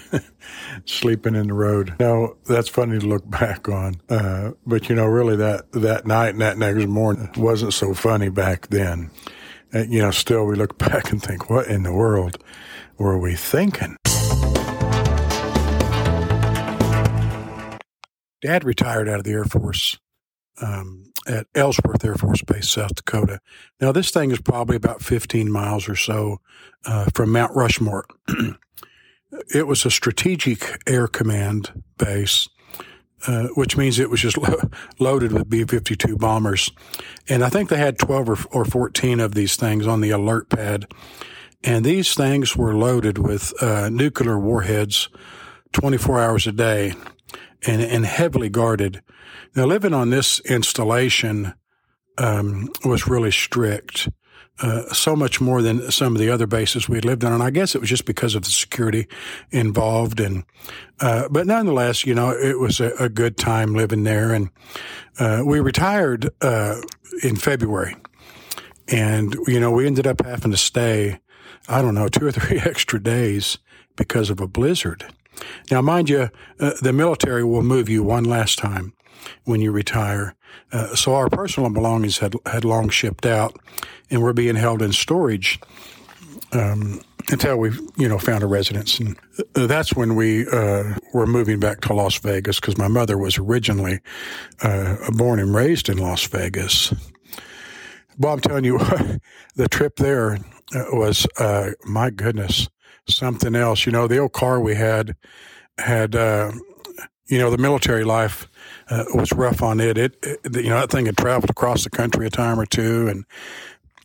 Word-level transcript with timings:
sleeping 0.84 1.34
in 1.34 1.48
the 1.48 1.54
road. 1.54 1.94
No, 2.00 2.36
that's 2.46 2.68
funny 2.68 2.98
to 2.98 3.06
look 3.06 3.28
back 3.28 3.68
on, 3.68 4.00
uh, 4.08 4.52
but 4.66 4.88
you 4.88 4.94
know, 4.94 5.06
really 5.06 5.36
that 5.36 5.70
that 5.72 6.06
night 6.06 6.30
and 6.30 6.40
that 6.40 6.58
next 6.58 6.86
morning 6.86 7.30
wasn't 7.36 7.74
so 7.74 7.94
funny 7.94 8.28
back 8.28 8.68
then. 8.68 9.10
Uh, 9.74 9.84
you 9.88 10.00
know, 10.00 10.10
still 10.10 10.44
we 10.44 10.54
look 10.54 10.78
back 10.90 11.10
and 11.10 11.22
think, 11.22 11.48
what 11.48 11.66
in 11.66 11.82
the 11.82 11.92
world 11.92 12.38
were 12.98 13.18
we 13.18 13.34
thinking? 13.34 13.96
Dad 18.42 18.64
retired 18.64 19.08
out 19.08 19.18
of 19.18 19.24
the 19.24 19.30
Air 19.30 19.44
Force 19.44 19.98
um, 20.60 21.04
at 21.26 21.46
Ellsworth 21.54 22.04
Air 22.04 22.16
Force 22.16 22.42
Base, 22.42 22.68
South 22.68 22.94
Dakota. 22.94 23.40
Now, 23.80 23.92
this 23.92 24.10
thing 24.10 24.30
is 24.32 24.40
probably 24.40 24.76
about 24.76 25.02
15 25.02 25.50
miles 25.50 25.88
or 25.88 25.96
so 25.96 26.38
uh, 26.84 27.06
from 27.14 27.30
Mount 27.30 27.54
Rushmore. 27.54 28.04
it 29.54 29.66
was 29.66 29.84
a 29.84 29.90
strategic 29.90 30.82
air 30.86 31.08
command 31.08 31.82
base, 31.98 32.48
uh, 33.26 33.48
which 33.54 33.76
means 33.76 33.98
it 33.98 34.10
was 34.10 34.20
just 34.20 34.38
lo- 34.38 34.70
loaded 34.98 35.32
with 35.32 35.48
B 35.48 35.64
52 35.64 36.16
bombers. 36.16 36.70
And 37.28 37.44
I 37.44 37.48
think 37.48 37.68
they 37.68 37.76
had 37.76 37.98
12 37.98 38.28
or, 38.28 38.36
or 38.50 38.64
14 38.64 39.20
of 39.20 39.34
these 39.34 39.56
things 39.56 39.86
on 39.86 40.00
the 40.00 40.10
alert 40.10 40.48
pad. 40.48 40.86
And 41.64 41.84
these 41.84 42.14
things 42.14 42.56
were 42.56 42.74
loaded 42.74 43.18
with 43.18 43.52
uh, 43.62 43.88
nuclear 43.88 44.38
warheads 44.38 45.08
24 45.72 46.20
hours 46.20 46.46
a 46.46 46.52
day 46.52 46.94
and, 47.66 47.80
and 47.80 48.04
heavily 48.04 48.48
guarded. 48.48 49.02
Now, 49.54 49.66
living 49.66 49.94
on 49.94 50.10
this 50.10 50.40
installation 50.40 51.54
um, 52.18 52.68
was 52.84 53.06
really 53.06 53.30
strict. 53.30 54.08
Uh, 54.60 54.84
so 54.92 55.16
much 55.16 55.40
more 55.40 55.60
than 55.60 55.90
some 55.90 56.14
of 56.14 56.20
the 56.20 56.30
other 56.30 56.46
bases 56.46 56.88
we 56.88 57.00
lived 57.00 57.24
on. 57.24 57.32
And 57.32 57.42
I 57.42 57.50
guess 57.50 57.74
it 57.74 57.80
was 57.80 57.90
just 57.90 58.04
because 58.04 58.34
of 58.34 58.44
the 58.44 58.50
security 58.50 59.08
involved. 59.50 60.20
And, 60.20 60.44
uh, 61.00 61.28
but 61.30 61.46
nonetheless, 61.46 62.04
you 62.04 62.14
know, 62.14 62.30
it 62.30 62.60
was 62.60 62.78
a, 62.78 62.92
a 63.00 63.08
good 63.08 63.36
time 63.36 63.74
living 63.74 64.04
there. 64.04 64.32
And, 64.32 64.50
uh, 65.18 65.42
we 65.44 65.58
retired, 65.58 66.30
uh, 66.42 66.80
in 67.22 67.36
February. 67.36 67.96
And, 68.88 69.34
you 69.46 69.58
know, 69.58 69.70
we 69.70 69.86
ended 69.86 70.06
up 70.06 70.24
having 70.24 70.50
to 70.50 70.56
stay, 70.56 71.18
I 71.68 71.82
don't 71.82 71.94
know, 71.94 72.08
two 72.08 72.26
or 72.26 72.32
three 72.32 72.58
extra 72.64 73.02
days 73.02 73.58
because 73.96 74.30
of 74.30 74.40
a 74.40 74.46
blizzard. 74.46 75.06
Now, 75.70 75.80
mind 75.80 76.08
you, 76.10 76.30
uh, 76.60 76.72
the 76.80 76.92
military 76.92 77.42
will 77.42 77.62
move 77.62 77.88
you 77.88 78.02
one 78.02 78.24
last 78.24 78.58
time 78.58 78.92
when 79.44 79.60
you 79.60 79.72
retire. 79.72 80.34
Uh, 80.72 80.94
so 80.94 81.14
our 81.14 81.28
personal 81.28 81.70
belongings 81.70 82.18
had 82.18 82.34
had 82.46 82.64
long 82.64 82.88
shipped 82.88 83.26
out, 83.26 83.56
and 84.10 84.22
were 84.22 84.32
being 84.32 84.56
held 84.56 84.82
in 84.82 84.92
storage 84.92 85.58
um, 86.52 87.00
until 87.30 87.56
we, 87.56 87.70
you 87.96 88.08
know, 88.08 88.18
found 88.18 88.42
a 88.42 88.46
residence. 88.46 88.98
And 88.98 89.16
uh, 89.56 89.66
that's 89.66 89.94
when 89.94 90.14
we 90.14 90.46
uh, 90.48 90.94
were 91.12 91.26
moving 91.26 91.58
back 91.58 91.80
to 91.82 91.94
Las 91.94 92.18
Vegas 92.18 92.60
because 92.60 92.76
my 92.76 92.88
mother 92.88 93.16
was 93.16 93.38
originally 93.38 94.00
uh, 94.62 94.96
born 95.12 95.38
and 95.38 95.54
raised 95.54 95.88
in 95.88 95.98
Las 95.98 96.24
Vegas. 96.26 96.92
Well, 98.18 98.34
I'm 98.34 98.40
telling 98.40 98.64
you, 98.64 98.78
the 99.56 99.68
trip 99.68 99.96
there 99.96 100.34
uh, 100.74 100.84
was, 100.92 101.26
uh, 101.38 101.70
my 101.84 102.10
goodness, 102.10 102.68
something 103.08 103.54
else. 103.54 103.86
You 103.86 103.92
know, 103.92 104.06
the 104.06 104.18
old 104.18 104.32
car 104.32 104.60
we 104.60 104.74
had 104.74 105.16
had, 105.78 106.14
uh, 106.14 106.52
you 107.26 107.38
know, 107.38 107.50
the 107.50 107.58
military 107.58 108.04
life 108.04 108.48
uh, 108.90 109.04
was 109.14 109.32
rough 109.32 109.62
on 109.62 109.80
it. 109.80 109.96
it. 109.96 110.16
it. 110.22 110.40
you 110.56 110.70
know, 110.70 110.80
that 110.80 110.90
thing 110.90 111.06
had 111.06 111.16
traveled 111.16 111.50
across 111.50 111.84
the 111.84 111.90
country 111.90 112.26
a 112.26 112.30
time 112.30 112.58
or 112.58 112.66
two, 112.66 113.08
and 113.08 113.24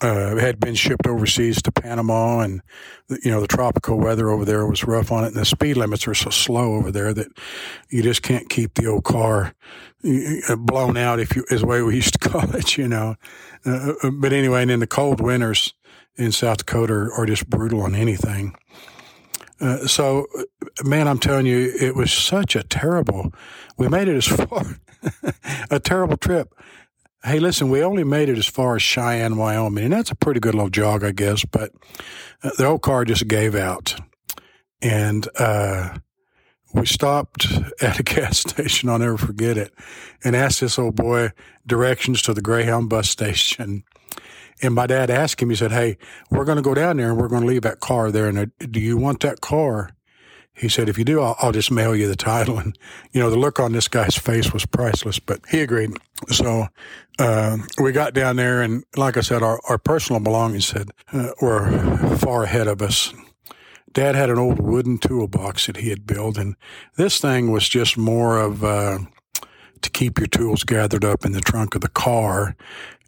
uh, 0.00 0.36
had 0.36 0.60
been 0.60 0.74
shipped 0.74 1.06
overseas 1.06 1.60
to 1.62 1.72
Panama, 1.72 2.40
and 2.40 2.62
you 3.24 3.30
know 3.30 3.40
the 3.40 3.48
tropical 3.48 3.98
weather 3.98 4.30
over 4.30 4.44
there 4.44 4.66
was 4.66 4.84
rough 4.84 5.10
on 5.10 5.24
it, 5.24 5.28
and 5.28 5.36
the 5.36 5.44
speed 5.44 5.76
limits 5.76 6.06
are 6.06 6.14
so 6.14 6.30
slow 6.30 6.74
over 6.74 6.90
there 6.90 7.12
that 7.12 7.28
you 7.88 8.02
just 8.02 8.22
can't 8.22 8.48
keep 8.48 8.74
the 8.74 8.86
old 8.86 9.04
car 9.04 9.54
uh, 10.48 10.56
blown 10.56 10.96
out, 10.96 11.18
if 11.18 11.34
you 11.34 11.44
is 11.50 11.62
the 11.62 11.66
way 11.66 11.82
we 11.82 11.96
used 11.96 12.20
to 12.20 12.28
call 12.28 12.54
it, 12.54 12.76
you 12.76 12.86
know. 12.86 13.16
Uh, 13.66 13.94
uh 14.02 14.10
but 14.10 14.32
anyway, 14.32 14.62
and 14.62 14.70
then 14.70 14.80
the 14.80 14.86
cold 14.86 15.20
winters 15.20 15.74
in 16.16 16.32
South 16.32 16.58
Dakota 16.58 16.92
are, 16.92 17.12
are 17.14 17.26
just 17.26 17.48
brutal 17.48 17.82
on 17.82 17.94
anything. 17.94 18.54
Uh, 19.60 19.86
so, 19.86 20.26
man, 20.84 21.08
I'm 21.08 21.18
telling 21.18 21.46
you, 21.46 21.72
it 21.80 21.94
was 21.96 22.12
such 22.12 22.54
a 22.54 22.62
terrible. 22.62 23.32
We 23.76 23.88
made 23.88 24.08
it 24.08 24.16
as 24.16 24.26
far, 24.48 24.78
a 25.70 25.80
terrible 25.80 26.16
trip. 26.16 26.54
Hey, 27.24 27.40
listen, 27.40 27.68
we 27.68 27.82
only 27.82 28.04
made 28.04 28.28
it 28.28 28.38
as 28.38 28.46
far 28.46 28.76
as 28.76 28.82
Cheyenne, 28.82 29.36
Wyoming, 29.36 29.84
and 29.84 29.92
that's 29.92 30.12
a 30.12 30.14
pretty 30.14 30.38
good 30.38 30.54
little 30.54 30.70
jog, 30.70 31.02
I 31.02 31.10
guess. 31.10 31.44
But 31.44 31.72
uh, 32.42 32.50
the 32.56 32.66
old 32.66 32.82
car 32.82 33.04
just 33.04 33.26
gave 33.26 33.56
out, 33.56 33.96
and 34.80 35.26
uh, 35.36 35.98
we 36.72 36.86
stopped 36.86 37.48
at 37.80 37.98
a 37.98 38.02
gas 38.04 38.38
station. 38.48 38.88
I'll 38.88 39.00
never 39.00 39.18
forget 39.18 39.56
it, 39.56 39.74
and 40.22 40.36
asked 40.36 40.60
this 40.60 40.78
old 40.78 40.94
boy 40.94 41.32
directions 41.66 42.22
to 42.22 42.34
the 42.34 42.42
Greyhound 42.42 42.88
bus 42.88 43.10
station. 43.10 43.82
And 44.62 44.74
my 44.74 44.86
dad 44.86 45.10
asked 45.10 45.40
him, 45.40 45.50
he 45.50 45.56
said, 45.56 45.72
Hey, 45.72 45.98
we're 46.30 46.44
going 46.44 46.56
to 46.56 46.62
go 46.62 46.74
down 46.74 46.96
there 46.96 47.10
and 47.10 47.18
we're 47.18 47.28
going 47.28 47.42
to 47.42 47.48
leave 47.48 47.62
that 47.62 47.80
car 47.80 48.10
there. 48.10 48.26
And 48.26 48.38
uh, 48.38 48.46
do 48.58 48.80
you 48.80 48.96
want 48.96 49.20
that 49.20 49.40
car? 49.40 49.90
He 50.58 50.68
said, 50.68 50.88
if 50.88 50.98
you 50.98 51.04
do, 51.04 51.20
I'll, 51.20 51.36
I'll, 51.38 51.52
just 51.52 51.70
mail 51.70 51.94
you 51.94 52.08
the 52.08 52.16
title. 52.16 52.58
And, 52.58 52.76
you 53.12 53.20
know, 53.20 53.30
the 53.30 53.38
look 53.38 53.60
on 53.60 53.72
this 53.72 53.86
guy's 53.86 54.18
face 54.18 54.52
was 54.52 54.66
priceless, 54.66 55.20
but 55.20 55.40
he 55.48 55.60
agreed. 55.60 55.92
So, 56.30 56.66
uh, 57.20 57.58
we 57.80 57.92
got 57.92 58.12
down 58.12 58.36
there 58.36 58.60
and 58.60 58.84
like 58.96 59.16
I 59.16 59.20
said, 59.20 59.42
our, 59.42 59.60
our 59.68 59.78
personal 59.78 60.20
belongings 60.20 60.72
had, 60.72 60.90
uh, 61.12 61.30
were 61.40 62.16
far 62.16 62.42
ahead 62.42 62.66
of 62.66 62.82
us. 62.82 63.14
Dad 63.92 64.16
had 64.16 64.30
an 64.30 64.38
old 64.38 64.58
wooden 64.58 64.98
toolbox 64.98 65.66
that 65.66 65.76
he 65.76 65.90
had 65.90 66.06
built 66.06 66.36
and 66.36 66.56
this 66.96 67.20
thing 67.20 67.52
was 67.52 67.68
just 67.68 67.96
more 67.96 68.38
of, 68.38 68.64
uh, 68.64 68.98
to 69.80 69.90
keep 69.90 70.18
your 70.18 70.26
tools 70.26 70.64
gathered 70.64 71.04
up 71.04 71.24
in 71.24 71.32
the 71.32 71.40
trunk 71.40 71.76
of 71.76 71.82
the 71.82 71.88
car 71.88 72.56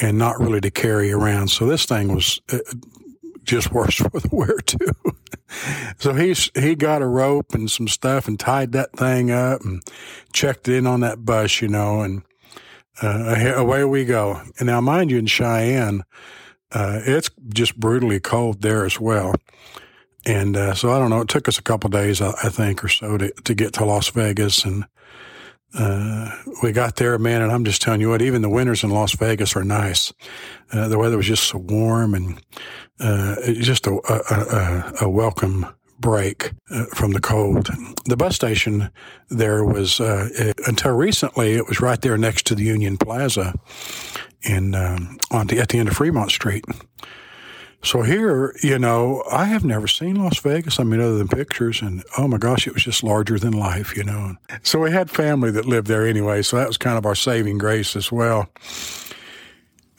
and 0.00 0.18
not 0.18 0.40
really 0.40 0.60
to 0.60 0.70
carry 0.70 1.12
around. 1.12 1.48
So 1.48 1.66
this 1.66 1.86
thing 1.86 2.14
was 2.14 2.40
uh, 2.52 2.58
just 3.44 3.72
worse 3.72 3.96
for 3.96 4.20
the 4.20 4.28
wear 4.32 4.58
too. 4.58 4.94
so 5.98 6.14
he's 6.14 6.50
he 6.54 6.74
got 6.74 7.02
a 7.02 7.06
rope 7.06 7.54
and 7.54 7.70
some 7.70 7.88
stuff 7.88 8.26
and 8.26 8.38
tied 8.38 8.72
that 8.72 8.92
thing 8.92 9.30
up 9.30 9.62
and 9.62 9.82
checked 10.32 10.68
in 10.68 10.86
on 10.86 11.00
that 11.00 11.24
bus, 11.24 11.60
you 11.60 11.68
know, 11.68 12.00
and 12.00 12.22
uh, 13.02 13.52
away 13.56 13.84
we 13.84 14.04
go. 14.04 14.40
And 14.58 14.66
now, 14.66 14.80
mind 14.80 15.10
you, 15.10 15.18
in 15.18 15.26
Cheyenne, 15.26 16.04
uh, 16.72 17.00
it's 17.04 17.30
just 17.52 17.78
brutally 17.78 18.20
cold 18.20 18.62
there 18.62 18.84
as 18.84 19.00
well. 19.00 19.34
And 20.26 20.56
uh, 20.56 20.74
so 20.74 20.90
I 20.90 20.98
don't 20.98 21.10
know. 21.10 21.20
It 21.20 21.28
took 21.28 21.48
us 21.48 21.58
a 21.58 21.62
couple 21.62 21.90
days, 21.90 22.20
I, 22.20 22.30
I 22.42 22.48
think, 22.48 22.82
or 22.82 22.88
so 22.88 23.18
to 23.18 23.30
to 23.44 23.54
get 23.54 23.74
to 23.74 23.84
Las 23.84 24.08
Vegas, 24.08 24.64
and 24.64 24.86
uh, 25.74 26.30
we 26.62 26.72
got 26.72 26.96
there, 26.96 27.18
man, 27.18 27.42
and 27.42 27.50
I'm 27.50 27.64
just 27.64 27.82
telling 27.82 28.00
you 28.00 28.10
what, 28.10 28.22
even 28.22 28.42
the 28.42 28.48
winters 28.48 28.84
in 28.84 28.90
Las 28.90 29.12
Vegas 29.12 29.56
are 29.56 29.64
nice. 29.64 30.12
Uh, 30.72 30.88
the 30.88 30.98
weather 30.98 31.16
was 31.16 31.26
just 31.26 31.44
so 31.44 31.58
warm 31.58 32.14
and 32.14 32.40
uh, 33.00 33.36
just 33.54 33.86
a, 33.86 33.92
a, 34.08 35.04
a, 35.04 35.08
welcome 35.10 35.66
break 35.98 36.52
uh, 36.70 36.84
from 36.94 37.12
the 37.12 37.20
cold. 37.20 37.68
The 38.04 38.16
bus 38.16 38.36
station 38.36 38.90
there 39.30 39.64
was, 39.64 40.00
uh, 40.00 40.28
until 40.66 40.92
recently, 40.92 41.54
it 41.54 41.66
was 41.66 41.80
right 41.80 42.00
there 42.00 42.16
next 42.16 42.46
to 42.46 42.54
the 42.54 42.64
Union 42.64 42.96
Plaza 42.96 43.54
in, 44.42 44.74
um, 44.74 45.18
on 45.32 45.48
the, 45.48 45.58
at 45.58 45.70
the 45.70 45.78
end 45.78 45.88
of 45.88 45.96
Fremont 45.96 46.30
Street. 46.30 46.64
So 47.84 48.00
here, 48.00 48.54
you 48.62 48.78
know, 48.78 49.22
I 49.30 49.44
have 49.44 49.62
never 49.62 49.86
seen 49.86 50.16
Las 50.16 50.38
Vegas. 50.38 50.80
I 50.80 50.84
mean, 50.84 51.00
other 51.00 51.18
than 51.18 51.28
pictures, 51.28 51.82
and 51.82 52.02
oh 52.16 52.26
my 52.26 52.38
gosh, 52.38 52.66
it 52.66 52.72
was 52.72 52.82
just 52.82 53.02
larger 53.02 53.38
than 53.38 53.52
life, 53.52 53.94
you 53.94 54.04
know. 54.04 54.36
So 54.62 54.80
we 54.80 54.90
had 54.90 55.10
family 55.10 55.50
that 55.50 55.66
lived 55.66 55.86
there 55.86 56.06
anyway, 56.06 56.40
so 56.42 56.56
that 56.56 56.66
was 56.66 56.78
kind 56.78 56.96
of 56.96 57.04
our 57.04 57.14
saving 57.14 57.58
grace 57.58 57.94
as 57.94 58.10
well. 58.10 58.48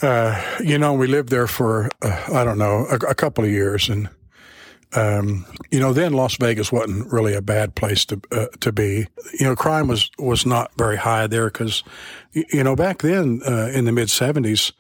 Uh, 0.02 0.42
you 0.64 0.80
know, 0.80 0.94
we 0.94 1.08
lived 1.08 1.30
there 1.30 1.48
for 1.48 1.90
uh, 2.02 2.24
I 2.34 2.44
don't 2.44 2.58
know 2.58 2.88
a, 2.90 2.96
a, 2.96 3.16
couple 3.16 3.44
of 3.44 3.52
years, 3.52 3.88
and 3.88 4.10
um, 4.94 5.46
you 5.70 5.80
know, 5.80 5.94
then 5.94 6.14
Las 6.14 6.38
Vegas 6.38 6.72
wasn't 6.72 7.12
really 7.14 7.36
a 7.36 7.42
bad 7.42 7.76
place 7.76 8.04
to 8.06 8.20
uh, 8.32 8.48
to 8.62 8.72
be. 8.72 9.08
You 9.40 9.46
know, 9.46 9.56
crime 9.56 9.88
was 9.88 10.10
was 10.18 10.44
not 10.46 10.72
very 10.76 10.98
high 10.98 11.28
there 11.28 11.46
because, 11.46 11.84
you 12.34 12.64
know, 12.64 12.76
back 12.76 13.04
then 13.04 13.42
uh, 13.48 13.70
in 13.74 13.86
the 13.86 13.92
mid 13.92 14.10
seventies 14.10 14.74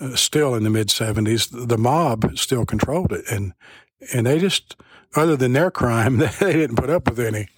uh, 0.00 0.14
still 0.16 0.54
in 0.54 0.64
the 0.64 0.70
mid 0.70 0.88
70s, 0.88 1.68
the 1.68 1.78
mob 1.78 2.36
still 2.36 2.64
controlled 2.64 3.12
it. 3.12 3.24
And, 3.30 3.52
and 4.14 4.26
they 4.26 4.38
just, 4.38 4.76
other 5.16 5.36
than 5.36 5.52
their 5.52 5.70
crime, 5.70 6.18
they 6.40 6.52
didn't 6.52 6.76
put 6.76 6.90
up 6.90 7.08
with 7.08 7.20
any. 7.20 7.48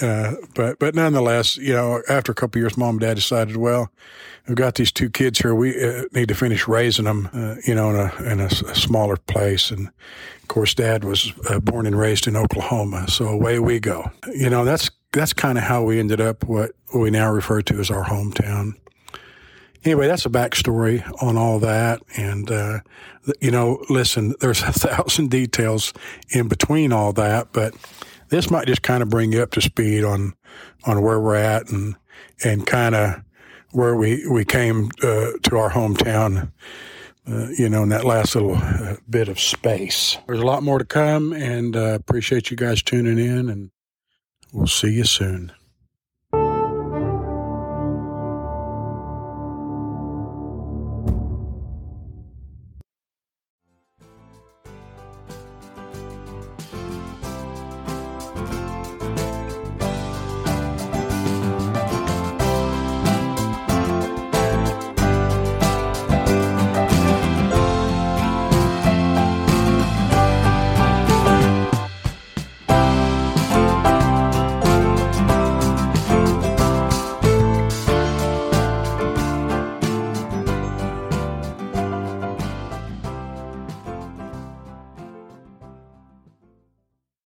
Uh, 0.00 0.34
but, 0.54 0.78
but 0.78 0.94
nonetheless, 0.94 1.56
you 1.56 1.72
know, 1.72 2.02
after 2.08 2.32
a 2.32 2.34
couple 2.34 2.60
years, 2.60 2.76
mom 2.76 2.96
and 2.96 3.00
dad 3.00 3.14
decided, 3.14 3.56
well, 3.56 3.90
we've 4.46 4.56
got 4.56 4.74
these 4.74 4.92
two 4.92 5.08
kids 5.08 5.38
here. 5.38 5.54
We 5.54 5.82
uh, 5.82 6.02
need 6.12 6.28
to 6.28 6.34
finish 6.34 6.68
raising 6.68 7.06
them, 7.06 7.30
uh, 7.32 7.56
you 7.66 7.74
know, 7.74 7.90
in 7.90 7.96
a, 7.96 8.32
in 8.32 8.40
a, 8.40 8.46
a, 8.46 8.74
smaller 8.74 9.16
place. 9.16 9.70
And 9.70 9.88
of 9.88 10.48
course, 10.48 10.74
dad 10.74 11.04
was 11.04 11.32
uh, 11.48 11.60
born 11.60 11.86
and 11.86 11.98
raised 11.98 12.26
in 12.26 12.36
Oklahoma. 12.36 13.08
So 13.08 13.26
away 13.26 13.58
we 13.58 13.80
go. 13.80 14.10
You 14.34 14.50
know, 14.50 14.64
that's, 14.64 14.90
that's 15.12 15.32
kind 15.32 15.56
of 15.56 15.64
how 15.64 15.82
we 15.82 15.98
ended 15.98 16.20
up 16.20 16.44
what 16.44 16.72
we 16.94 17.10
now 17.10 17.30
refer 17.30 17.62
to 17.62 17.80
as 17.80 17.90
our 17.90 18.04
hometown 18.04 18.74
anyway, 19.86 20.08
that's 20.08 20.26
a 20.26 20.30
backstory 20.30 21.02
on 21.22 21.38
all 21.38 21.60
that. 21.60 22.02
And, 22.16 22.50
uh, 22.50 22.80
you 23.40 23.50
know, 23.50 23.82
listen, 23.88 24.34
there's 24.40 24.62
a 24.62 24.72
thousand 24.72 25.30
details 25.30 25.92
in 26.30 26.48
between 26.48 26.92
all 26.92 27.12
that, 27.14 27.52
but 27.52 27.74
this 28.28 28.50
might 28.50 28.66
just 28.66 28.82
kind 28.82 29.02
of 29.02 29.08
bring 29.08 29.32
you 29.32 29.42
up 29.42 29.52
to 29.52 29.60
speed 29.60 30.04
on 30.04 30.34
on 30.84 31.02
where 31.02 31.20
we're 31.20 31.36
at 31.36 31.70
and 31.70 31.96
and 32.44 32.66
kind 32.66 32.94
of 32.94 33.22
where 33.72 33.94
we 33.94 34.26
we 34.28 34.44
came 34.44 34.90
uh, 35.02 35.30
to 35.42 35.56
our 35.56 35.70
hometown. 35.70 36.52
Uh, 37.28 37.48
you 37.58 37.68
know, 37.68 37.82
in 37.82 37.88
that 37.88 38.04
last 38.04 38.36
little 38.36 38.54
uh, 38.54 38.94
bit 39.10 39.26
of 39.26 39.40
space. 39.40 40.16
There's 40.28 40.38
a 40.38 40.46
lot 40.46 40.62
more 40.62 40.78
to 40.78 40.84
come, 40.84 41.32
and 41.32 41.74
uh, 41.74 41.98
appreciate 41.98 42.52
you 42.52 42.56
guys 42.56 42.84
tuning 42.84 43.18
in, 43.18 43.48
and 43.48 43.72
we'll 44.52 44.68
see 44.68 44.92
you 44.92 45.02
soon. 45.02 45.50